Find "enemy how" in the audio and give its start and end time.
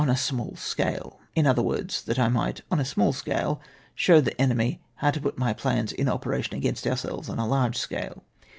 4.41-5.11